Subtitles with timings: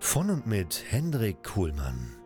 [0.00, 2.16] Von und mit Hendrik Kuhlmann.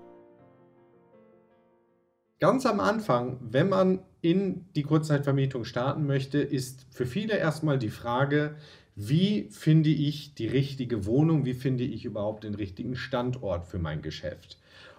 [2.39, 7.89] Ganz am Anfang, wenn man in die Kurzzeitvermietung starten möchte, ist für viele erstmal die
[7.89, 8.57] Frage,
[8.95, 14.03] wie finde ich die richtige Wohnung, wie finde ich überhaupt den richtigen Standort für mein
[14.03, 14.59] Geschäft.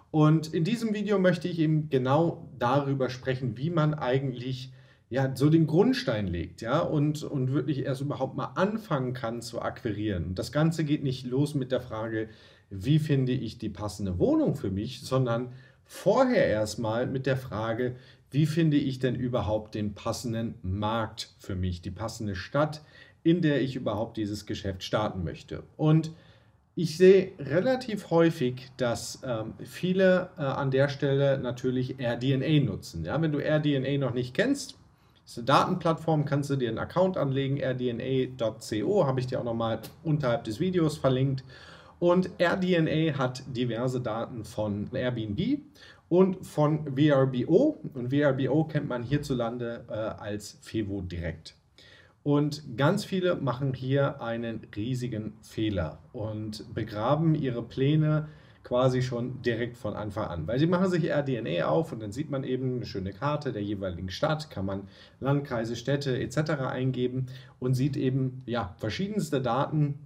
[0.09, 4.73] Und in diesem Video möchte ich eben genau darüber sprechen, wie man eigentlich
[5.13, 9.61] ja, so den Grundstein legt, ja, und, und wirklich erst überhaupt mal anfangen kann zu
[9.61, 10.33] akquirieren.
[10.33, 12.29] Das Ganze geht nicht los mit der Frage,
[12.73, 15.53] wie finde ich die passende Wohnung für mich, sondern
[15.85, 17.95] vorher erstmal mit der Frage,
[18.31, 22.81] wie finde ich denn überhaupt den passenden Markt für mich, die passende Stadt,
[23.21, 25.63] in der ich überhaupt dieses Geschäft starten möchte.
[25.77, 26.11] Und
[26.75, 33.05] ich sehe relativ häufig, dass ähm, viele äh, an der Stelle natürlich RDNA nutzen.
[33.05, 34.79] Ja, wenn du RDNA noch nicht kennst,
[35.23, 39.79] ist eine Datenplattform, kannst du dir einen Account anlegen, rdna.co, habe ich dir auch nochmal
[40.03, 41.43] unterhalb des Videos verlinkt.
[42.03, 45.61] Und RDNA hat diverse Daten von Airbnb
[46.09, 47.79] und von VRBO.
[47.93, 51.55] Und VRBO kennt man hierzulande äh, als Fevo Direkt.
[52.21, 58.27] Und ganz viele machen hier einen riesigen Fehler und begraben ihre Pläne
[58.65, 60.45] quasi schon direkt von Anfang an.
[60.45, 63.63] Weil sie machen sich RDNA auf und dann sieht man eben eine schöne Karte der
[63.63, 64.89] jeweiligen Stadt, kann man
[65.21, 66.63] Landkreise, Städte etc.
[66.67, 67.27] eingeben
[67.59, 69.99] und sieht eben ja verschiedenste Daten.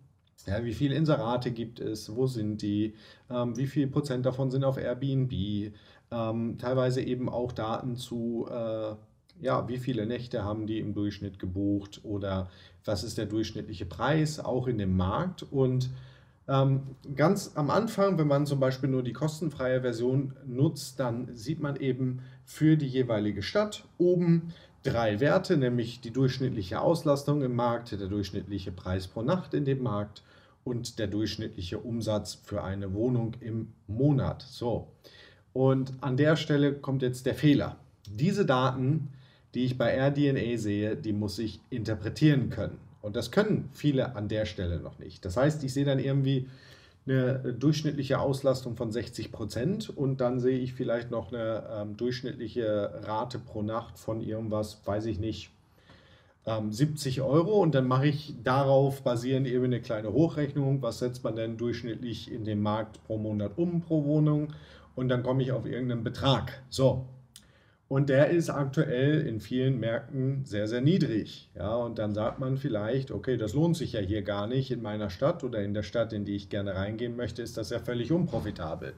[0.45, 2.15] Ja, wie viele Inserate gibt es?
[2.15, 2.93] Wo sind die?
[3.29, 5.73] Ähm, wie viel Prozent davon sind auf Airbnb?
[6.09, 8.95] Ähm, teilweise eben auch Daten zu, äh,
[9.41, 12.49] ja, wie viele Nächte haben die im Durchschnitt gebucht oder
[12.85, 15.89] was ist der durchschnittliche Preis auch in dem Markt und
[16.47, 21.59] ähm, ganz am Anfang, wenn man zum Beispiel nur die kostenfreie Version nutzt, dann sieht
[21.59, 24.53] man eben für die jeweilige Stadt oben
[24.87, 29.83] drei Werte, nämlich die durchschnittliche Auslastung im Markt, der durchschnittliche Preis pro Nacht in dem
[29.83, 30.23] Markt
[30.63, 34.41] und der durchschnittliche Umsatz für eine Wohnung im Monat.
[34.41, 34.87] So.
[35.53, 37.77] Und an der Stelle kommt jetzt der Fehler.
[38.09, 39.09] Diese Daten,
[39.53, 42.77] die ich bei RDNA sehe, die muss ich interpretieren können.
[43.01, 45.23] Und das können viele an der Stelle noch nicht.
[45.25, 46.47] Das heißt, ich sehe dann irgendwie
[47.07, 53.01] eine durchschnittliche Auslastung von 60 Prozent und dann sehe ich vielleicht noch eine ähm, durchschnittliche
[53.03, 55.51] Rate pro Nacht von irgendwas, weiß ich nicht,
[56.45, 61.23] ähm, 70 Euro und dann mache ich darauf basierend eben eine kleine Hochrechnung, was setzt
[61.23, 64.53] man denn durchschnittlich in dem Markt pro Monat um pro Wohnung?
[64.95, 66.63] Und dann komme ich auf irgendeinen Betrag.
[66.69, 67.05] So,
[67.89, 71.49] und der ist aktuell in vielen Märkten sehr, sehr niedrig.
[71.55, 74.81] Ja, und dann sagt man vielleicht, okay, das lohnt sich ja hier gar nicht in
[74.81, 77.79] meiner Stadt oder in der Stadt, in die ich gerne reingehen möchte, ist das ja
[77.79, 78.93] völlig unprofitabel.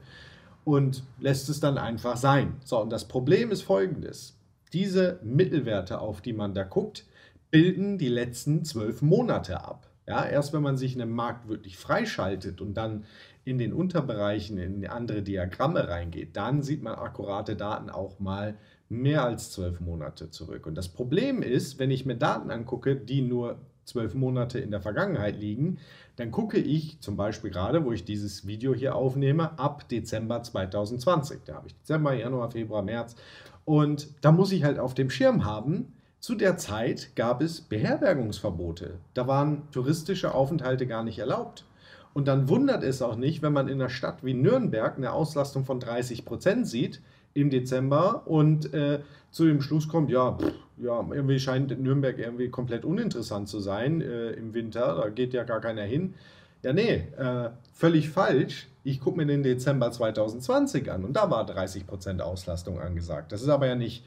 [0.64, 2.56] Und lässt es dann einfach sein.
[2.64, 4.36] So, und das Problem ist folgendes.
[4.72, 7.04] Diese Mittelwerte, auf die man da guckt,
[7.50, 9.88] bilden die letzten zwölf Monate ab.
[10.08, 13.04] Ja, erst wenn man sich in einem Markt wirklich freischaltet und dann
[13.44, 18.56] in den Unterbereichen in andere Diagramme reingeht, dann sieht man akkurate Daten auch mal
[18.90, 20.66] mehr als zwölf Monate zurück.
[20.66, 24.80] Und das Problem ist, wenn ich mir Daten angucke, die nur zwölf Monate in der
[24.80, 25.78] Vergangenheit liegen,
[26.16, 31.40] dann gucke ich zum Beispiel gerade, wo ich dieses Video hier aufnehme, ab Dezember 2020.
[31.46, 33.16] Da habe ich Dezember, Januar, Februar, März.
[33.64, 38.98] Und da muss ich halt auf dem Schirm haben, zu der Zeit gab es Beherbergungsverbote.
[39.14, 41.64] Da waren touristische Aufenthalte gar nicht erlaubt.
[42.12, 45.64] Und dann wundert es auch nicht, wenn man in einer Stadt wie Nürnberg eine Auslastung
[45.64, 47.00] von 30 Prozent sieht,
[47.34, 49.00] im Dezember und äh,
[49.30, 54.00] zu dem Schluss kommt, ja, pff, ja, irgendwie scheint Nürnberg irgendwie komplett uninteressant zu sein
[54.00, 56.14] äh, im Winter, da geht ja gar keiner hin.
[56.62, 58.68] Ja, nee, äh, völlig falsch.
[58.82, 63.32] Ich gucke mir den Dezember 2020 an und da war 30% Auslastung angesagt.
[63.32, 64.04] Das ist aber ja nicht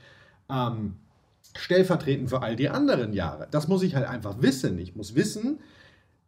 [0.49, 0.95] ähm,
[1.55, 3.47] stellvertretend für all die anderen Jahre.
[3.51, 4.77] Das muss ich halt einfach wissen.
[4.79, 5.59] Ich muss wissen,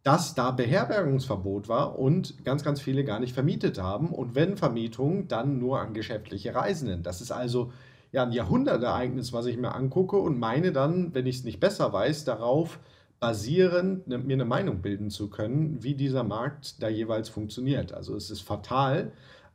[0.06, 4.10] dass da Beherbergungsverbot war und ganz, ganz viele gar nicht vermietet haben.
[4.10, 7.02] Und wenn Vermietung, dann nur an geschäftliche Reisenden.
[7.02, 7.72] Das ist also
[8.12, 11.92] ja ein Jahrhundertereignis, was ich mir angucke und meine dann, wenn ich es nicht besser
[11.92, 12.78] weiß, darauf
[13.18, 17.92] basierend ne, mir eine Meinung bilden zu können, wie dieser Markt da jeweils funktioniert.
[17.92, 19.10] Also es ist fatal,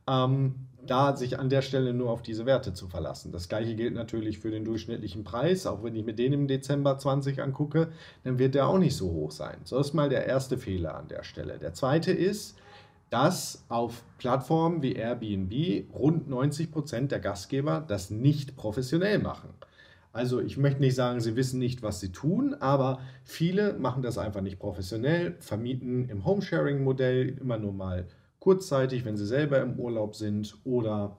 [0.06, 3.32] ähm, da sich an der Stelle nur auf diese Werte zu verlassen.
[3.32, 5.66] Das gleiche gilt natürlich für den durchschnittlichen Preis.
[5.66, 7.88] Auch wenn ich mir den im Dezember 20 angucke,
[8.24, 9.58] dann wird der auch nicht so hoch sein.
[9.64, 11.58] So ist mal der erste Fehler an der Stelle.
[11.58, 12.58] Der zweite ist,
[13.10, 19.50] dass auf Plattformen wie Airbnb rund 90 Prozent der Gastgeber das nicht professionell machen.
[20.14, 24.18] Also ich möchte nicht sagen, sie wissen nicht, was sie tun, aber viele machen das
[24.18, 28.06] einfach nicht professionell, vermieten im Homesharing-Modell immer nur mal
[28.42, 31.16] kurzzeitig, wenn sie selber im Urlaub sind oder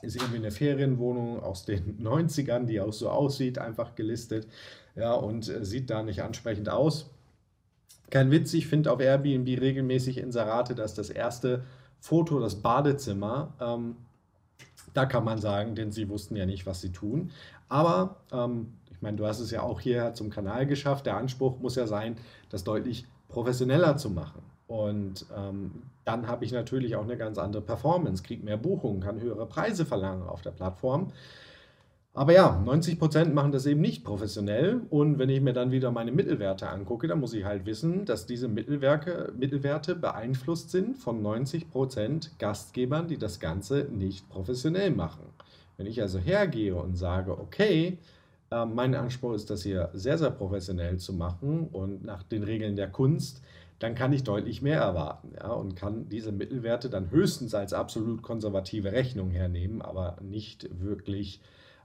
[0.00, 4.46] ist irgendwie eine Ferienwohnung aus den 90ern, die auch so aussieht, einfach gelistet
[4.94, 7.10] ja, und äh, sieht da nicht ansprechend aus.
[8.10, 11.64] Kein Witz, ich finde auf Airbnb regelmäßig Inserate, dass das erste
[11.98, 13.96] Foto, das Badezimmer, ähm,
[14.94, 17.32] da kann man sagen, denn sie wussten ja nicht, was sie tun.
[17.68, 21.06] Aber ähm, ich meine, du hast es ja auch hier zum Kanal geschafft.
[21.06, 22.18] Der Anspruch muss ja sein,
[22.50, 24.51] das deutlich professioneller zu machen.
[24.72, 29.20] Und ähm, dann habe ich natürlich auch eine ganz andere Performance, kriege mehr Buchungen, kann
[29.20, 31.12] höhere Preise verlangen auf der Plattform.
[32.14, 34.80] Aber ja, 90 Prozent machen das eben nicht professionell.
[34.88, 38.24] Und wenn ich mir dann wieder meine Mittelwerte angucke, dann muss ich halt wissen, dass
[38.24, 45.26] diese Mittelwerke, Mittelwerte beeinflusst sind von 90 Prozent Gastgebern, die das Ganze nicht professionell machen.
[45.76, 47.98] Wenn ich also hergehe und sage, okay,
[48.50, 52.74] äh, mein Anspruch ist, das hier sehr, sehr professionell zu machen und nach den Regeln
[52.74, 53.42] der Kunst,
[53.82, 58.22] dann kann ich deutlich mehr erwarten ja, und kann diese Mittelwerte dann höchstens als absolut
[58.22, 61.40] konservative Rechnung hernehmen, aber nicht wirklich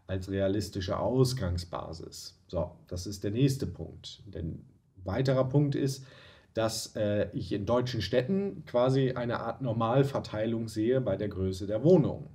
[0.06, 2.40] als realistische Ausgangsbasis.
[2.48, 4.22] So, das ist der nächste Punkt.
[4.28, 4.64] Denn
[5.04, 6.06] weiterer Punkt ist,
[6.54, 11.84] dass äh, ich in deutschen Städten quasi eine Art Normalverteilung sehe bei der Größe der
[11.84, 12.28] Wohnungen.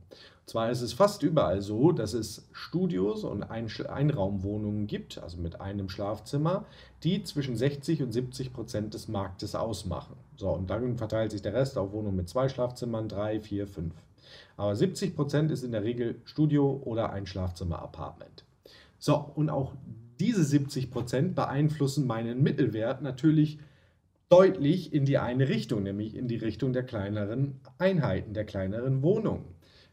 [0.47, 5.61] Zwar ist es fast überall so, dass es Studios und Ein Einraumwohnungen gibt, also mit
[5.61, 6.65] einem Schlafzimmer,
[7.05, 10.17] die zwischen 60 und 70 Prozent des Marktes ausmachen.
[10.37, 13.94] So, und dann verteilt sich der Rest auf Wohnungen mit zwei Schlafzimmern, drei, vier, fünf.
[14.56, 18.45] Aber 70 Prozent ist in der Regel Studio oder ein Schlafzimmer-Apartment.
[18.99, 19.73] So, und auch
[20.19, 23.59] diese 70 Prozent beeinflussen meinen Mittelwert natürlich
[24.29, 29.45] deutlich in die eine Richtung, nämlich in die Richtung der kleineren Einheiten, der kleineren Wohnungen.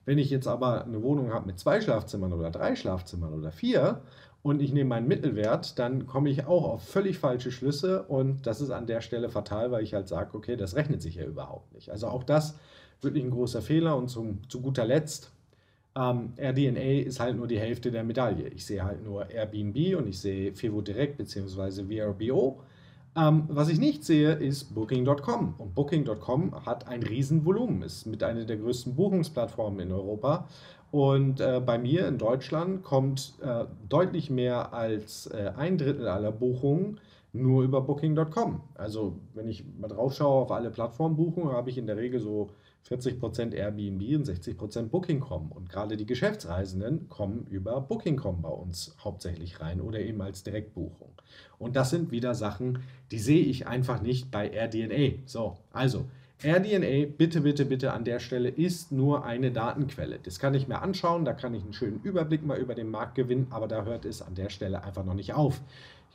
[0.09, 4.01] Wenn ich jetzt aber eine Wohnung habe mit zwei Schlafzimmern oder drei Schlafzimmern oder vier
[4.41, 8.59] und ich nehme meinen Mittelwert, dann komme ich auch auf völlig falsche Schlüsse und das
[8.59, 11.71] ist an der Stelle fatal, weil ich halt sage, okay, das rechnet sich ja überhaupt
[11.75, 11.91] nicht.
[11.91, 12.57] Also auch das
[13.01, 13.95] wirklich ein großer Fehler.
[13.97, 15.29] Und zum, zu guter Letzt,
[15.95, 18.47] ähm, RDNA ist halt nur die Hälfte der Medaille.
[18.47, 21.83] Ich sehe halt nur Airbnb und ich sehe Fevo Direct bzw.
[21.83, 22.63] VRBO.
[23.15, 25.55] Ähm, was ich nicht sehe, ist Booking.com.
[25.57, 30.47] Und Booking.com hat ein Riesenvolumen, ist mit einer der größten Buchungsplattformen in Europa.
[30.91, 36.31] Und äh, bei mir in Deutschland kommt äh, deutlich mehr als äh, ein Drittel aller
[36.31, 36.99] Buchungen
[37.33, 38.61] nur über Booking.com.
[38.75, 42.49] Also wenn ich mal drauf schaue auf alle Plattformbuchungen, habe ich in der Regel so
[42.87, 45.51] 40% Airbnb und 60% Booking.com.
[45.51, 51.11] Und gerade die Geschäftsreisenden kommen über Booking.com bei uns hauptsächlich rein oder eben als Direktbuchung.
[51.59, 52.79] Und das sind wieder Sachen,
[53.11, 55.19] die sehe ich einfach nicht bei AirDNA.
[55.25, 56.05] So, also
[56.41, 60.19] AirDNA, bitte, bitte, bitte an der Stelle ist nur eine Datenquelle.
[60.23, 63.15] Das kann ich mir anschauen, da kann ich einen schönen Überblick mal über den Markt
[63.15, 65.59] gewinnen, aber da hört es an der Stelle einfach noch nicht auf.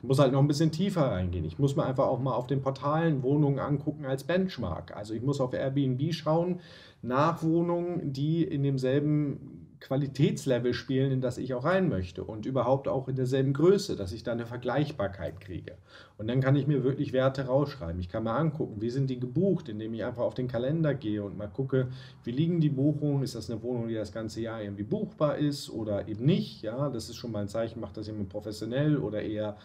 [0.07, 1.45] Muss halt noch ein bisschen tiefer reingehen.
[1.45, 4.95] Ich muss mir einfach auch mal auf den Portalen Wohnungen angucken als Benchmark.
[4.95, 6.59] Also ich muss auf Airbnb schauen
[7.01, 12.87] nach Wohnungen, die in demselben Qualitätslevel spielen, in das ich auch rein möchte und überhaupt
[12.87, 15.77] auch in derselben Größe, dass ich da eine Vergleichbarkeit kriege.
[16.17, 17.99] Und dann kann ich mir wirklich Werte rausschreiben.
[17.99, 21.23] Ich kann mir angucken, wie sind die gebucht, indem ich einfach auf den Kalender gehe
[21.23, 21.89] und mal gucke,
[22.23, 25.69] wie liegen die Buchungen, ist das eine Wohnung, die das ganze Jahr irgendwie buchbar ist
[25.69, 26.63] oder eben nicht.
[26.63, 29.57] Ja, das ist schon mal ein Zeichen, macht das jemand professionell oder eher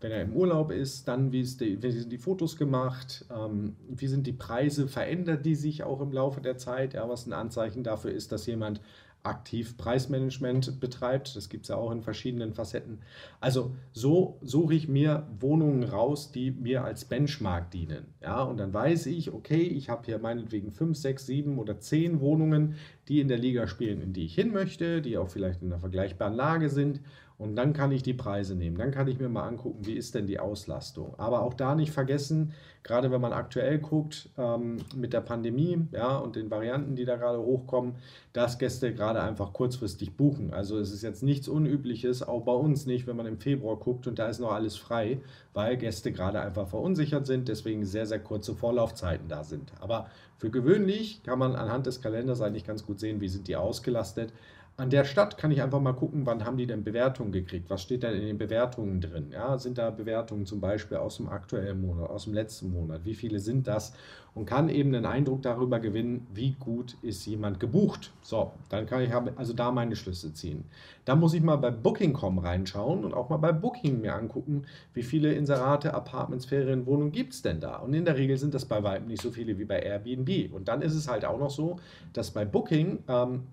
[0.00, 3.76] wenn er im Urlaub ist, dann wie, ist die, wie sind die Fotos gemacht, ähm,
[3.88, 7.32] wie sind die Preise, verändert die sich auch im Laufe der Zeit, ja, was ein
[7.32, 8.80] Anzeichen dafür ist, dass jemand
[9.26, 11.36] aktiv Preismanagement betreibt.
[11.36, 13.00] Das gibt es ja auch in verschiedenen Facetten.
[13.40, 18.06] Also so suche ich mir Wohnungen raus, die mir als Benchmark dienen.
[18.22, 22.20] Ja, und dann weiß ich, okay, ich habe hier meinetwegen fünf, sechs, sieben oder zehn
[22.20, 22.76] Wohnungen,
[23.08, 25.80] die in der Liga spielen, in die ich hin möchte, die auch vielleicht in einer
[25.80, 27.00] vergleichbaren Lage sind.
[27.38, 28.78] Und dann kann ich die Preise nehmen.
[28.78, 31.14] Dann kann ich mir mal angucken, wie ist denn die Auslastung.
[31.18, 36.16] Aber auch da nicht vergessen, gerade wenn man aktuell guckt ähm, mit der Pandemie ja,
[36.16, 37.96] und den Varianten, die da gerade hochkommen,
[38.32, 40.54] dass Gäste gerade einfach kurzfristig buchen.
[40.54, 44.06] Also es ist jetzt nichts Unübliches, auch bei uns nicht, wenn man im Februar guckt
[44.06, 45.20] und da ist noch alles frei,
[45.52, 49.72] weil Gäste gerade einfach verunsichert sind, deswegen sehr, sehr kurze Vorlaufzeiten da sind.
[49.80, 53.56] Aber für gewöhnlich kann man anhand des Kalenders eigentlich ganz gut sehen, wie sind die
[53.56, 54.32] ausgelastet.
[54.78, 57.70] An der Stadt kann ich einfach mal gucken, wann haben die denn Bewertungen gekriegt?
[57.70, 59.30] Was steht denn in den Bewertungen drin?
[59.32, 63.06] Ja, sind da Bewertungen zum Beispiel aus dem aktuellen Monat, aus dem letzten Monat?
[63.06, 63.94] Wie viele sind das?
[64.34, 68.12] Und kann eben einen Eindruck darüber gewinnen, wie gut ist jemand gebucht.
[68.20, 70.64] So, dann kann ich also da meine Schlüsse ziehen.
[71.06, 75.04] Da muss ich mal bei Booking.com reinschauen und auch mal bei Booking mir angucken, wie
[75.04, 77.76] viele Inserate, Apartments, Ferienwohnungen gibt es denn da?
[77.76, 80.52] Und in der Regel sind das bei weitem nicht so viele wie bei Airbnb.
[80.52, 81.76] Und dann ist es halt auch noch so,
[82.12, 83.44] dass bei Booking ähm,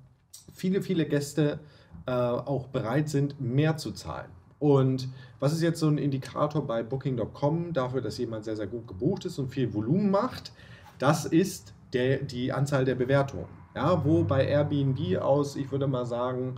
[0.53, 1.59] viele, viele Gäste
[2.05, 4.29] äh, auch bereit sind, mehr zu zahlen.
[4.59, 5.09] Und
[5.39, 9.25] was ist jetzt so ein Indikator bei Booking.com dafür, dass jemand sehr, sehr gut gebucht
[9.25, 10.53] ist und viel Volumen macht?
[10.99, 13.47] Das ist der, die Anzahl der Bewertungen.
[13.75, 16.55] Ja, wo bei Airbnb aus, ich würde mal sagen,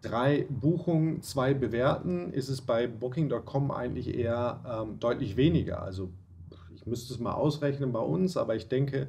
[0.00, 5.82] drei Buchungen, zwei bewerten, ist es bei Booking.com eigentlich eher ähm, deutlich weniger.
[5.82, 6.10] Also
[6.74, 9.08] ich müsste es mal ausrechnen bei uns, aber ich denke,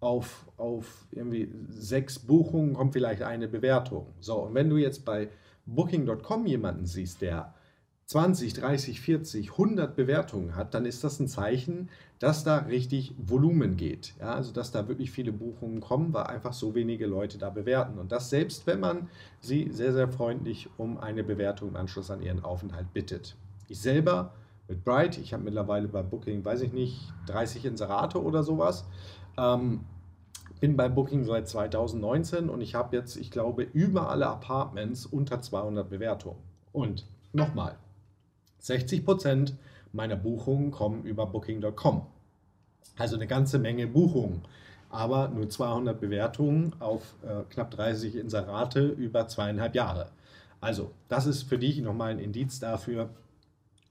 [0.00, 4.06] auf, auf irgendwie sechs Buchungen kommt vielleicht eine Bewertung.
[4.20, 5.28] So, und wenn du jetzt bei
[5.66, 7.54] Booking.com jemanden siehst, der
[8.06, 13.76] 20, 30, 40, 100 Bewertungen hat, dann ist das ein Zeichen, dass da richtig Volumen
[13.76, 14.14] geht.
[14.20, 17.98] Ja, also dass da wirklich viele Buchungen kommen, weil einfach so wenige Leute da bewerten.
[17.98, 19.08] Und das selbst, wenn man
[19.40, 23.36] sie sehr, sehr freundlich um eine Bewertung im Anschluss an ihren Aufenthalt bittet.
[23.68, 24.34] Ich selber
[24.68, 28.84] mit Bright, ich habe mittlerweile bei Booking, weiß ich nicht, 30 Inserate oder sowas.
[29.38, 29.80] Ähm,
[30.64, 35.42] bin bei Booking seit 2019 und ich habe jetzt, ich glaube, über alle Apartments unter
[35.42, 36.38] 200 Bewertungen.
[36.72, 37.04] Und
[37.34, 37.76] nochmal,
[38.60, 39.52] 60 Prozent
[39.92, 42.06] meiner Buchungen kommen über Booking.com.
[42.96, 44.40] Also eine ganze Menge Buchungen,
[44.88, 50.12] aber nur 200 Bewertungen auf äh, knapp 30 Inserate über zweieinhalb Jahre.
[50.62, 53.10] Also das ist für dich nochmal ein Indiz dafür,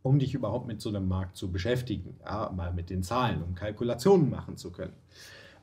[0.01, 3.53] um dich überhaupt mit so einem Markt zu beschäftigen, ja, mal mit den Zahlen, um
[3.53, 4.93] Kalkulationen machen zu können.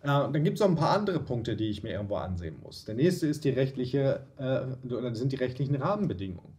[0.02, 2.86] Dann gibt es noch ein paar andere Punkte, die ich mir irgendwo ansehen muss.
[2.86, 6.54] Der nächste ist die rechtliche, äh, oder sind die rechtlichen Rahmenbedingungen.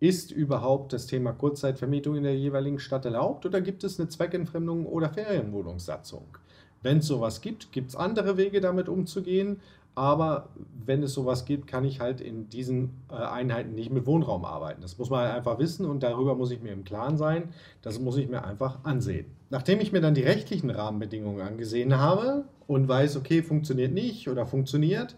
[0.00, 4.86] Ist überhaupt das Thema Kurzzeitvermietung in der jeweiligen Stadt erlaubt oder gibt es eine Zweckentfremdung
[4.86, 6.38] oder Ferienwohnungssatzung?
[6.82, 9.60] Wenn es sowas gibt, gibt es andere Wege damit umzugehen.
[9.94, 10.48] Aber
[10.86, 14.82] wenn es sowas gibt, kann ich halt in diesen äh, Einheiten nicht mit Wohnraum arbeiten.
[14.82, 17.50] Das muss man halt einfach wissen und darüber muss ich mir im Klaren sein.
[17.82, 19.26] Das muss ich mir einfach ansehen.
[19.50, 24.46] Nachdem ich mir dann die rechtlichen Rahmenbedingungen angesehen habe und weiß, okay, funktioniert nicht oder
[24.46, 25.16] funktioniert,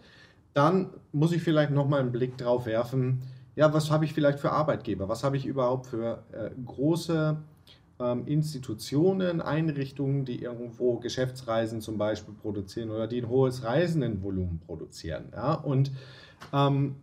[0.53, 3.21] dann muss ich vielleicht nochmal einen Blick drauf werfen,
[3.55, 5.09] ja, was habe ich vielleicht für Arbeitgeber?
[5.09, 7.37] Was habe ich überhaupt für äh, große
[7.99, 15.25] Institutionen, Einrichtungen, die irgendwo Geschäftsreisen zum Beispiel produzieren oder die ein hohes Reisendenvolumen produzieren.
[15.31, 15.53] Ja?
[15.53, 15.91] Und
[16.51, 16.95] ähm,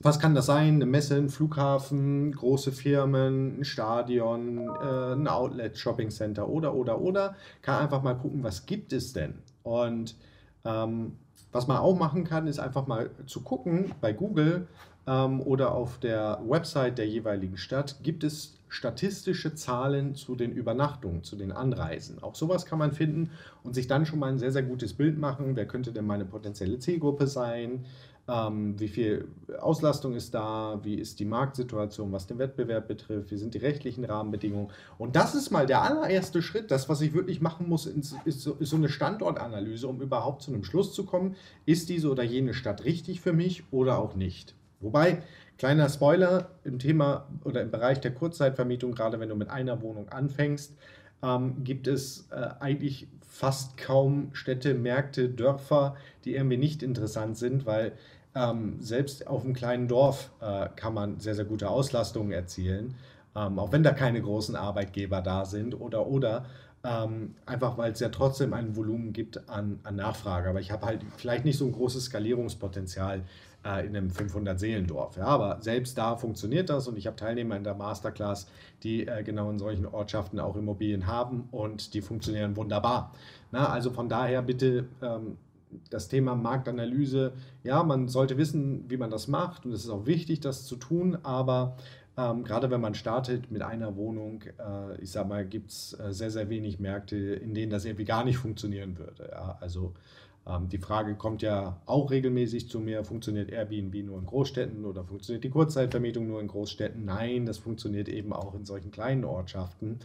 [0.00, 0.76] was kann das sein?
[0.76, 7.00] Eine Messe, ein Flughafen, große Firmen, ein Stadion, äh, ein Outlet, Shopping Center oder, oder,
[7.00, 7.36] oder.
[7.62, 9.34] Kann einfach mal gucken, was gibt es denn?
[9.62, 10.16] Und
[10.64, 11.16] ähm,
[11.54, 14.66] was man auch machen kann, ist einfach mal zu gucken bei Google
[15.06, 21.22] ähm, oder auf der Website der jeweiligen Stadt, gibt es statistische Zahlen zu den Übernachtungen,
[21.22, 22.20] zu den Anreisen.
[22.20, 23.30] Auch sowas kann man finden
[23.62, 25.54] und sich dann schon mal ein sehr, sehr gutes Bild machen.
[25.54, 27.84] Wer könnte denn meine potenzielle Zielgruppe sein?
[28.26, 29.28] Ähm, wie viel
[29.60, 30.80] Auslastung ist da?
[30.82, 33.30] Wie ist die Marktsituation, was den Wettbewerb betrifft?
[33.30, 34.70] Wie sind die rechtlichen Rahmenbedingungen?
[34.96, 36.70] Und das ist mal der allererste Schritt.
[36.70, 40.52] Das, was ich wirklich machen muss, ist, so, ist so eine Standortanalyse, um überhaupt zu
[40.52, 41.36] einem Schluss zu kommen.
[41.66, 44.54] Ist diese oder jene Stadt richtig für mich oder auch nicht?
[44.80, 45.22] Wobei,
[45.56, 50.08] Kleiner Spoiler im Thema oder im Bereich der Kurzzeitvermietung, gerade wenn du mit einer Wohnung
[50.08, 50.76] anfängst,
[51.22, 57.66] ähm, gibt es äh, eigentlich fast kaum Städte, Märkte, Dörfer, die irgendwie nicht interessant sind,
[57.66, 57.92] weil
[58.34, 62.94] ähm, selbst auf einem kleinen Dorf äh, kann man sehr, sehr gute Auslastungen erzielen,
[63.36, 66.46] ähm, auch wenn da keine großen Arbeitgeber da sind oder oder.
[66.86, 70.50] Ähm, einfach weil es ja trotzdem ein Volumen gibt an, an Nachfrage.
[70.50, 73.22] Aber ich habe halt vielleicht nicht so ein großes Skalierungspotenzial
[73.64, 75.16] äh, in einem 500-Seelendorf.
[75.16, 78.46] Ja, aber selbst da funktioniert das und ich habe Teilnehmer in der Masterclass,
[78.82, 83.14] die äh, genau in solchen Ortschaften auch Immobilien haben und die funktionieren wunderbar.
[83.50, 85.38] Na, also von daher bitte ähm,
[85.90, 90.06] das Thema Marktanalyse, ja, man sollte wissen, wie man das macht und es ist auch
[90.06, 91.76] wichtig, das zu tun, aber
[92.16, 96.12] ähm, gerade wenn man startet mit einer Wohnung, äh, ich sage mal, gibt es äh,
[96.12, 99.30] sehr, sehr wenig Märkte, in denen das irgendwie gar nicht funktionieren würde.
[99.32, 99.58] Ja?
[99.60, 99.94] Also
[100.46, 105.04] ähm, die Frage kommt ja auch regelmäßig zu mir, funktioniert Airbnb nur in Großstädten oder
[105.04, 107.04] funktioniert die Kurzzeitvermietung nur in Großstädten?
[107.04, 109.98] Nein, das funktioniert eben auch in solchen kleinen Ortschaften.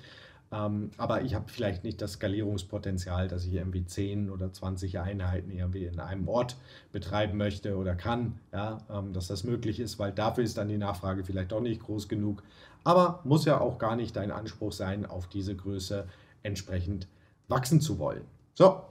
[0.51, 5.51] Ähm, aber ich habe vielleicht nicht das Skalierungspotenzial, dass ich irgendwie 10 oder 20 Einheiten
[5.51, 6.57] irgendwie in einem Ort
[6.91, 10.77] betreiben möchte oder kann, ja, ähm, dass das möglich ist, weil dafür ist dann die
[10.77, 12.41] Nachfrage vielleicht doch nicht groß genug.
[12.83, 16.07] Aber muss ja auch gar nicht dein Anspruch sein, auf diese Größe
[16.41, 17.07] entsprechend
[17.47, 18.23] wachsen zu wollen.
[18.55, 18.81] So,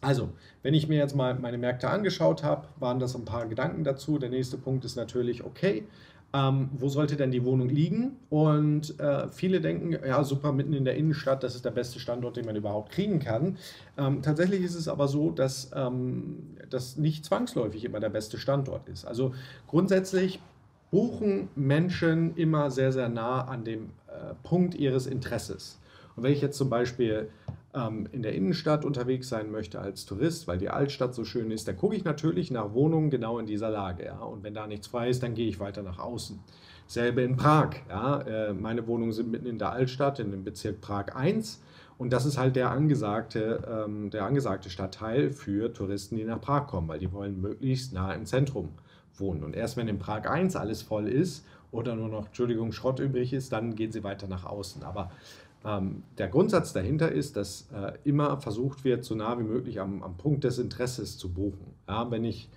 [0.00, 0.30] also,
[0.62, 4.18] wenn ich mir jetzt mal meine Märkte angeschaut habe, waren das ein paar Gedanken dazu.
[4.18, 5.84] Der nächste Punkt ist natürlich, okay,
[6.34, 8.16] ähm, wo sollte denn die Wohnung liegen?
[8.28, 12.36] Und äh, viele denken, ja, super, mitten in der Innenstadt, das ist der beste Standort,
[12.36, 13.56] den man überhaupt kriegen kann.
[13.96, 18.88] Ähm, tatsächlich ist es aber so, dass ähm, das nicht zwangsläufig immer der beste Standort
[18.88, 19.06] ist.
[19.06, 19.34] Also
[19.66, 20.40] grundsätzlich
[20.90, 25.78] buchen Menschen immer sehr, sehr nah an dem äh, Punkt ihres Interesses.
[26.14, 27.30] Und wenn ich jetzt zum Beispiel
[27.74, 31.68] ähm, in der Innenstadt unterwegs sein möchte als Tourist, weil die Altstadt so schön ist,
[31.68, 34.06] dann gucke ich natürlich nach Wohnungen genau in dieser Lage.
[34.06, 34.20] Ja?
[34.20, 36.38] Und wenn da nichts frei ist, dann gehe ich weiter nach außen.
[36.86, 37.70] Selbe in Prag.
[37.88, 38.20] Ja?
[38.22, 41.60] Äh, meine Wohnungen sind mitten in der Altstadt, in dem Bezirk Prag 1.
[41.98, 46.68] Und das ist halt der angesagte, ähm, der angesagte Stadtteil für Touristen, die nach Prag
[46.68, 48.70] kommen, weil die wollen möglichst nah im Zentrum
[49.16, 49.42] wohnen.
[49.42, 53.32] Und erst wenn in Prag 1 alles voll ist oder nur noch, Entschuldigung, Schrott übrig
[53.32, 54.84] ist, dann gehen sie weiter nach außen.
[54.84, 55.10] Aber
[56.18, 60.16] der Grundsatz dahinter ist, dass äh, immer versucht wird, so nah wie möglich am, am
[60.16, 61.74] Punkt des Interesses zu buchen.
[61.88, 62.48] Ja, wenn ich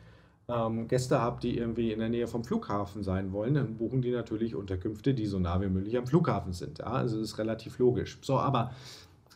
[0.48, 4.12] ähm, Gäste habe, die irgendwie in der Nähe vom Flughafen sein wollen, dann buchen die
[4.12, 6.80] natürlich Unterkünfte, die so nah wie möglich am Flughafen sind.
[6.80, 8.18] Ja, also das ist relativ logisch.
[8.22, 8.72] So, aber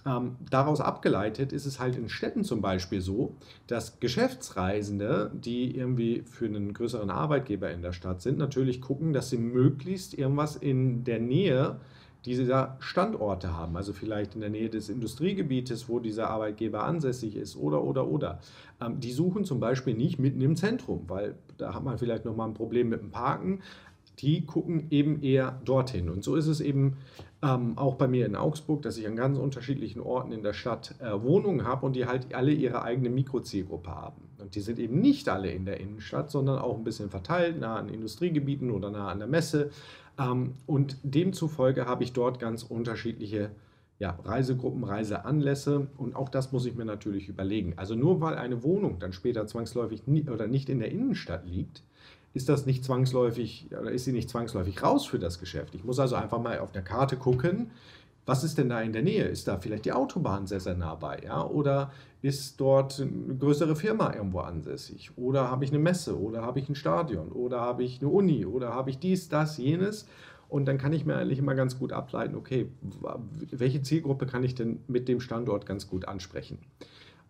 [0.06, 3.36] ähm, daraus abgeleitet ist es halt in Städten zum Beispiel so,
[3.68, 9.30] dass Geschäftsreisende, die irgendwie für einen größeren Arbeitgeber in der Stadt sind, natürlich gucken, dass
[9.32, 11.80] sie möglichst irgendwas in der Nähe
[12.26, 17.56] dieser Standorte haben, also vielleicht in der Nähe des Industriegebietes, wo dieser Arbeitgeber ansässig ist
[17.56, 18.40] oder, oder, oder.
[18.82, 22.48] Ähm, die suchen zum Beispiel nicht mitten im Zentrum, weil da hat man vielleicht nochmal
[22.48, 23.62] ein Problem mit dem Parken.
[24.20, 26.10] Die gucken eben eher dorthin.
[26.10, 26.98] Und so ist es eben
[27.44, 30.96] ähm, auch bei mir in Augsburg, dass ich an ganz unterschiedlichen Orten in der Stadt
[31.00, 34.22] äh, Wohnungen habe und die halt alle ihre eigene Mikrozielgruppe haben.
[34.40, 37.76] Und die sind eben nicht alle in der Innenstadt, sondern auch ein bisschen verteilt, nah
[37.76, 39.70] an Industriegebieten oder nah an der Messe
[40.66, 43.52] und demzufolge habe ich dort ganz unterschiedliche
[44.00, 47.74] ja, Reisegruppen, Reiseanlässe und auch das muss ich mir natürlich überlegen.
[47.78, 51.84] Also nur weil eine Wohnung dann später zwangsläufig nie, oder nicht in der Innenstadt liegt,
[52.34, 55.74] ist das nicht zwangsläufig oder ist sie nicht zwangsläufig raus für das Geschäft.
[55.76, 57.72] Ich muss also einfach mal auf der Karte gucken,
[58.26, 59.26] was ist denn da in der Nähe?
[59.26, 61.20] Ist da vielleicht die Autobahn sehr, sehr nah bei?
[61.24, 61.46] Ja?
[61.46, 65.12] Oder ist dort eine größere Firma irgendwo ansässig?
[65.16, 66.20] Oder habe ich eine Messe?
[66.20, 67.32] Oder habe ich ein Stadion?
[67.32, 68.46] Oder habe ich eine Uni?
[68.46, 70.08] Oder habe ich dies, das, jenes?
[70.50, 72.70] Und dann kann ich mir eigentlich immer ganz gut ableiten, okay,
[73.52, 76.60] welche Zielgruppe kann ich denn mit dem Standort ganz gut ansprechen?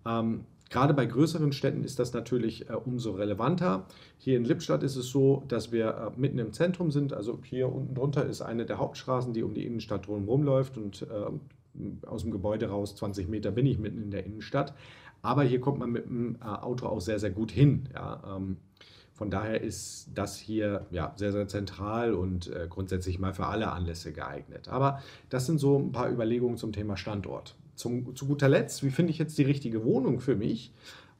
[0.06, 3.86] Ähm, Gerade bei größeren Städten ist das natürlich äh, umso relevanter.
[4.18, 7.14] Hier in Lippstadt ist es so, dass wir äh, mitten im Zentrum sind.
[7.14, 10.78] Also hier unten drunter ist eine der Hauptstraßen, die um die Innenstadt drumherum läuft.
[10.78, 14.74] Und äh, aus dem Gebäude raus, 20 Meter, bin ich mitten in der Innenstadt.
[15.22, 17.90] Aber hier kommt man mit dem äh, Auto auch sehr, sehr gut hin.
[17.94, 18.58] Ja, ähm,
[19.14, 23.72] von daher ist das hier ja, sehr, sehr zentral und äh, grundsätzlich mal für alle
[23.72, 24.68] Anlässe geeignet.
[24.68, 28.90] Aber das sind so ein paar Überlegungen zum Thema Standort zum, zu guter Letzt, wie
[28.90, 30.72] finde ich jetzt die richtige Wohnung für mich?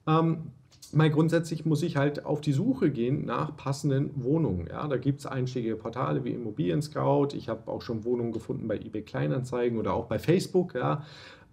[0.08, 0.52] Ähm,
[0.94, 4.68] mal grundsätzlich muss ich halt auf die Suche gehen nach passenden Wohnungen.
[4.68, 7.30] Ja, da gibt es einschlägige Portale wie Immobilien Scout.
[7.34, 10.76] Ich habe auch schon Wohnungen gefunden bei eBay Kleinanzeigen oder auch bei Facebook.
[10.76, 11.04] Ja,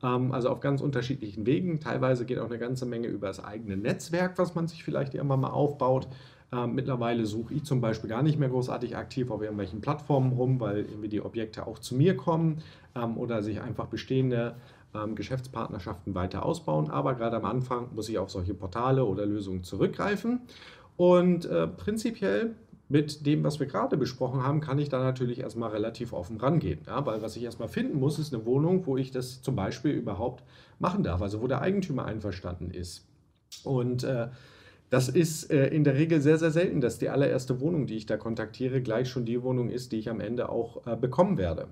[0.02, 1.80] ähm, also auf ganz unterschiedlichen Wegen.
[1.80, 5.40] Teilweise geht auch eine ganze Menge über das eigene Netzwerk, was man sich vielleicht irgendwann
[5.40, 6.08] mal aufbaut.
[6.52, 10.60] Ähm, mittlerweile suche ich zum Beispiel gar nicht mehr großartig aktiv auf irgendwelchen Plattformen rum,
[10.60, 12.58] weil irgendwie die Objekte auch zu mir kommen
[12.94, 14.54] ähm, oder sich einfach bestehende
[15.14, 16.90] Geschäftspartnerschaften weiter ausbauen.
[16.90, 20.40] Aber gerade am Anfang muss ich auf solche Portale oder Lösungen zurückgreifen.
[20.96, 22.54] Und äh, prinzipiell
[22.88, 26.80] mit dem, was wir gerade besprochen haben, kann ich da natürlich erstmal relativ offen rangehen.
[26.86, 29.92] Ja, weil was ich erstmal finden muss, ist eine Wohnung, wo ich das zum Beispiel
[29.92, 30.44] überhaupt
[30.78, 33.06] machen darf, also wo der Eigentümer einverstanden ist.
[33.64, 34.28] Und äh,
[34.90, 38.04] das ist äh, in der Regel sehr, sehr selten, dass die allererste Wohnung, die ich
[38.04, 41.68] da kontaktiere, gleich schon die Wohnung ist, die ich am Ende auch äh, bekommen werde.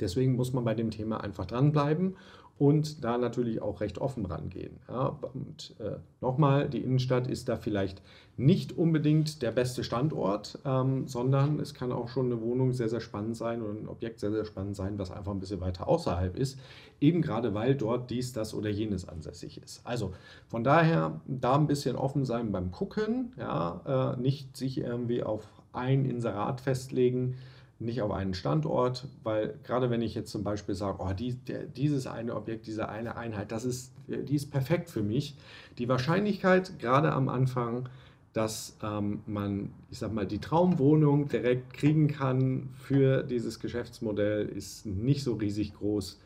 [0.00, 2.16] Deswegen muss man bei dem Thema einfach dranbleiben
[2.58, 4.80] und da natürlich auch recht offen rangehen.
[4.88, 8.02] Ja, und äh, nochmal, die Innenstadt ist da vielleicht
[8.36, 13.00] nicht unbedingt der beste Standort, ähm, sondern es kann auch schon eine Wohnung sehr, sehr
[13.00, 16.36] spannend sein oder ein Objekt sehr, sehr spannend sein, was einfach ein bisschen weiter außerhalb
[16.36, 16.58] ist,
[17.00, 19.86] eben gerade weil dort dies, das oder jenes ansässig ist.
[19.86, 20.12] Also
[20.48, 25.46] von daher da ein bisschen offen sein beim Gucken, ja, äh, nicht sich irgendwie auf
[25.72, 27.36] ein Inserat festlegen,
[27.80, 31.64] nicht auf einen Standort, weil gerade wenn ich jetzt zum Beispiel sage, oh, die, der,
[31.64, 35.36] dieses eine Objekt, diese eine Einheit, das ist, die ist perfekt für mich.
[35.78, 37.88] Die Wahrscheinlichkeit gerade am Anfang,
[38.32, 44.84] dass ähm, man, ich sag mal, die Traumwohnung direkt kriegen kann für dieses Geschäftsmodell, ist
[44.86, 46.20] nicht so riesig groß.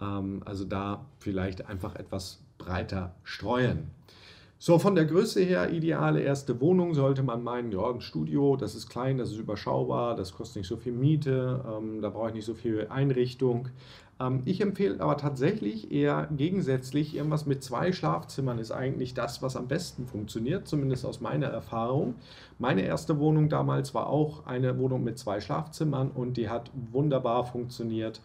[0.00, 3.90] Ähm, also da vielleicht einfach etwas breiter streuen.
[4.60, 8.74] So, von der Größe her, ideale erste Wohnung sollte man meinen, ja, ein Studio, das
[8.74, 12.34] ist klein, das ist überschaubar, das kostet nicht so viel Miete, ähm, da brauche ich
[12.34, 13.68] nicht so viel Einrichtung.
[14.18, 19.54] Ähm, ich empfehle aber tatsächlich eher gegensätzlich, irgendwas mit zwei Schlafzimmern ist eigentlich das, was
[19.54, 22.16] am besten funktioniert, zumindest aus meiner Erfahrung.
[22.58, 27.44] Meine erste Wohnung damals war auch eine Wohnung mit zwei Schlafzimmern und die hat wunderbar
[27.44, 28.20] funktioniert.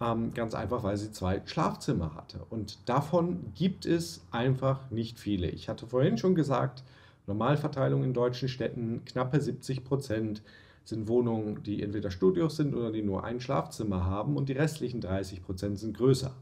[0.00, 2.40] Ähm, ganz einfach, weil sie zwei Schlafzimmer hatte.
[2.50, 5.48] Und davon gibt es einfach nicht viele.
[5.48, 6.82] Ich hatte vorhin schon gesagt,
[7.26, 10.42] Normalverteilung in deutschen Städten, knappe 70 Prozent
[10.84, 15.00] sind Wohnungen, die entweder Studios sind oder die nur ein Schlafzimmer haben und die restlichen
[15.00, 16.34] 30 Prozent sind größer.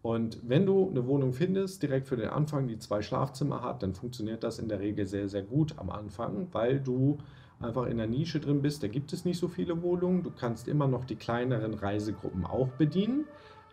[0.00, 3.94] Und wenn du eine Wohnung findest, direkt für den Anfang, die zwei Schlafzimmer hat, dann
[3.94, 7.18] funktioniert das in der Regel sehr, sehr gut am Anfang, weil du
[7.62, 8.82] einfach in der Nische drin bist.
[8.82, 10.22] Da gibt es nicht so viele Wohnungen.
[10.22, 13.26] Du kannst immer noch die kleineren Reisegruppen auch bedienen.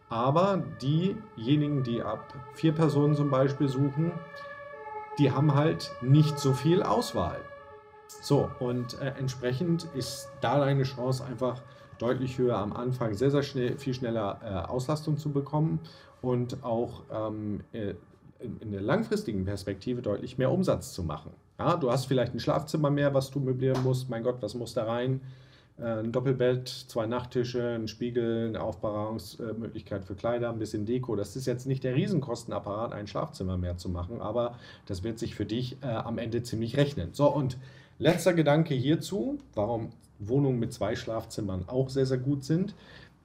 [0.09, 4.11] Aber diejenigen, die ab vier Personen zum Beispiel suchen,
[5.19, 7.39] die haben halt nicht so viel Auswahl.
[8.21, 11.61] So, und äh, entsprechend ist da deine Chance einfach
[11.99, 15.79] deutlich höher am Anfang, sehr, sehr schnell, viel schneller äh, Auslastung zu bekommen
[16.21, 17.93] und auch ähm, äh,
[18.39, 21.31] in, in der langfristigen Perspektive deutlich mehr Umsatz zu machen.
[21.59, 24.09] Ja, du hast vielleicht ein Schlafzimmer mehr, was du möblieren musst.
[24.09, 25.19] Mein Gott, was muss da rein?
[25.77, 31.17] Äh, ein Doppelbett, zwei Nachttische, ein Spiegel, eine Aufbewahrungsmöglichkeit für Kleider, ein bisschen Deko.
[31.17, 35.35] Das ist jetzt nicht der Riesenkostenapparat, ein Schlafzimmer mehr zu machen, aber das wird sich
[35.35, 37.09] für dich äh, am Ende ziemlich rechnen.
[37.11, 37.57] So, und
[37.97, 42.73] letzter Gedanke hierzu, warum Wohnungen mit zwei Schlafzimmern auch sehr, sehr gut sind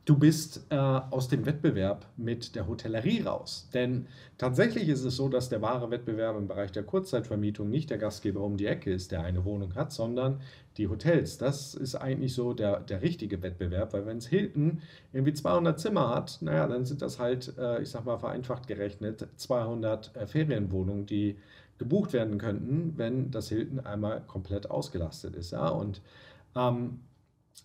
[0.04, 3.68] du bist äh, aus dem Wettbewerb mit der Hotellerie raus.
[3.72, 7.98] Denn tatsächlich ist es so, dass der wahre Wettbewerb im Bereich der Kurzzeitvermietung nicht der
[7.98, 10.40] Gastgeber um die Ecke ist, der eine Wohnung hat, sondern
[10.76, 11.38] die Hotels.
[11.38, 16.14] Das ist eigentlich so der, der richtige Wettbewerb, weil wenn es Hilton irgendwie 200 Zimmer
[16.14, 21.06] hat, naja, dann sind das halt, äh, ich sag mal vereinfacht gerechnet, 200 äh, Ferienwohnungen,
[21.06, 21.38] die
[21.78, 25.52] gebucht werden könnten, wenn das Hilton einmal komplett ausgelastet ist.
[25.52, 25.68] Ja?
[25.68, 26.02] Und
[26.54, 27.00] ähm,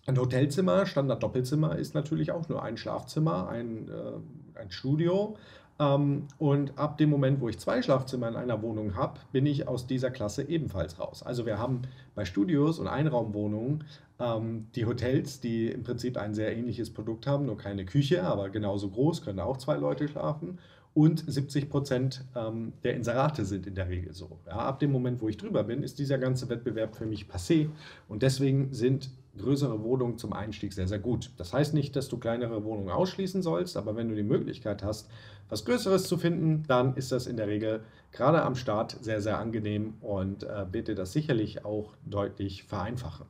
[0.06, 5.36] ein Hotelzimmer, Standard-Doppelzimmer, ist natürlich auch nur ein Schlafzimmer, ein, äh, ein Studio.
[5.78, 9.66] Ähm, und ab dem Moment, wo ich zwei Schlafzimmer in einer Wohnung habe, bin ich
[9.66, 11.22] aus dieser Klasse ebenfalls raus.
[11.22, 11.82] Also wir haben
[12.14, 13.84] bei Studios und Einraumwohnungen
[14.18, 18.50] ähm, die Hotels, die im Prinzip ein sehr ähnliches Produkt haben, nur keine Küche, aber
[18.50, 20.58] genauso groß, können auch zwei Leute schlafen.
[20.92, 24.40] Und 70 Prozent ähm, der Inserate sind in der Regel so.
[24.46, 27.68] Ja, ab dem Moment, wo ich drüber bin, ist dieser ganze Wettbewerb für mich passé.
[28.08, 31.30] Und deswegen sind größere Wohnungen zum Einstieg sehr, sehr gut.
[31.36, 35.08] Das heißt nicht, dass du kleinere Wohnungen ausschließen sollst, aber wenn du die Möglichkeit hast,
[35.48, 39.38] was Größeres zu finden, dann ist das in der Regel gerade am Start sehr, sehr
[39.38, 43.26] angenehm und äh, dir das sicherlich auch deutlich vereinfachen.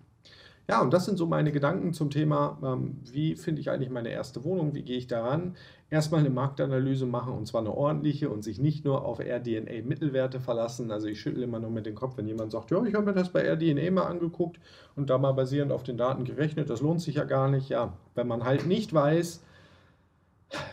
[0.70, 4.11] Ja, und das sind so meine Gedanken zum Thema, ähm, wie finde ich eigentlich meine
[4.11, 5.56] erste Wohnung, wie gehe ich daran.
[5.90, 10.92] Erstmal eine Marktanalyse machen und zwar eine ordentliche und sich nicht nur auf RDNA-Mittelwerte verlassen.
[10.92, 13.14] Also ich schüttle immer nur mit dem Kopf, wenn jemand sagt, ja, ich habe mir
[13.14, 14.61] das bei RDNA mal angeguckt
[14.94, 17.68] und da mal basierend auf den Daten gerechnet, das lohnt sich ja gar nicht.
[17.68, 19.42] Ja, wenn man halt nicht weiß,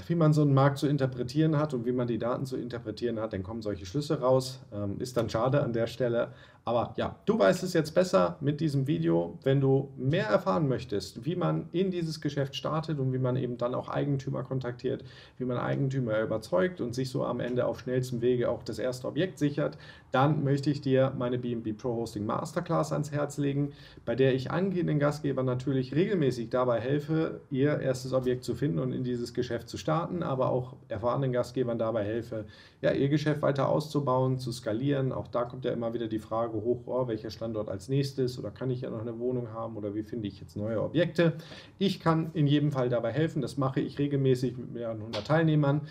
[0.08, 3.20] wie man so einen Markt zu interpretieren hat und wie man die Daten zu interpretieren
[3.20, 4.60] hat, dann kommen solche Schlüsse raus.
[4.74, 6.30] Ähm, ist dann schade an der Stelle.
[6.66, 9.40] Aber ja, du weißt es jetzt besser mit diesem Video.
[9.44, 13.58] Wenn du mehr erfahren möchtest, wie man in dieses Geschäft startet und wie man eben
[13.58, 15.04] dann auch Eigentümer kontaktiert,
[15.38, 19.08] wie man Eigentümer überzeugt und sich so am Ende auf schnellstem Wege auch das erste
[19.08, 19.78] Objekt sichert,
[20.12, 23.74] dann möchte ich dir meine BNB Pro Hosting Masterclass ans Herz legen,
[24.06, 28.94] bei der ich angehenden Gastgebern natürlich regelmäßig dabei helfe, ihr erstes Objekt zu finden und
[28.94, 32.46] in dieses Geschäft zu starten, aber auch erfahrenen Gastgebern dabei helfe,
[32.82, 35.12] ja, ihr Geschäft weiter auszubauen, zu skalieren.
[35.12, 38.52] Auch da kommt ja immer wieder die Frage, hoch, oh, welcher Standort als nächstes oder
[38.52, 41.34] kann ich ja noch eine Wohnung haben oder wie finde ich jetzt neue Objekte.
[41.80, 45.82] Ich kann in jedem Fall dabei helfen, das mache ich regelmäßig mit mehreren hundert Teilnehmern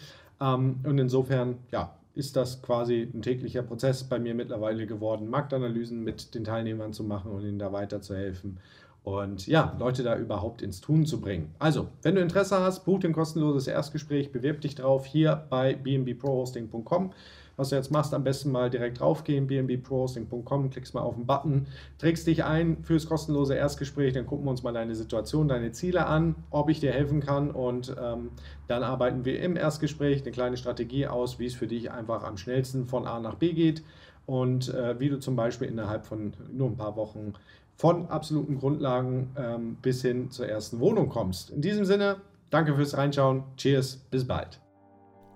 [0.41, 6.03] ähm, und insofern, ja, ist das quasi ein täglicher Prozess bei mir mittlerweile geworden, Marktanalysen
[6.03, 8.59] mit den Teilnehmern zu machen und ihnen da weiterzuhelfen
[9.07, 11.55] und ja, Leute da überhaupt ins Tun zu bringen.
[11.61, 17.13] Also, wenn du Interesse hast, buch ein kostenloses Erstgespräch, bewirb dich drauf hier bei bnbprohosting.com.
[17.57, 21.67] Was du jetzt machst, am besten mal direkt draufgehen, bnbprohosting.com, klickst mal auf den Button,
[21.99, 26.07] trägst dich ein fürs kostenlose Erstgespräch, dann gucken wir uns mal deine Situation, deine Ziele
[26.07, 28.31] an, ob ich dir helfen kann und ähm,
[28.69, 32.37] dann arbeiten wir im Erstgespräch eine kleine Strategie aus, wie es für dich einfach am
[32.37, 33.83] schnellsten von A nach B geht
[34.27, 37.33] und äh, wie du zum Beispiel innerhalb von nur ein paar Wochen
[37.77, 41.51] von absoluten Grundlagen ähm, bis hin zur ersten Wohnung kommst.
[41.51, 42.17] In diesem Sinne,
[42.51, 43.45] danke fürs Reinschauen.
[43.57, 44.61] Cheers, bis bald.